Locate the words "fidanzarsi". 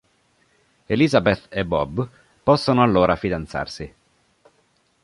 3.15-3.93